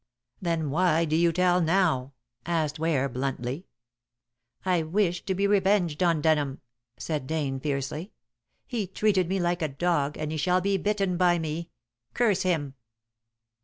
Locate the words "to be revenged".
5.25-6.01